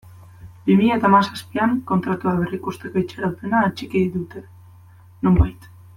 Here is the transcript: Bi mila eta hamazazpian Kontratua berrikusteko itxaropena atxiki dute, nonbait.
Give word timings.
Bi 0.67 0.77
mila 0.77 0.95
eta 0.99 1.05
hamazazpian 1.09 1.75
Kontratua 1.91 2.33
berrikusteko 2.39 3.03
itxaropena 3.05 3.61
atxiki 3.69 4.03
dute, 4.17 4.43
nonbait. 5.29 5.71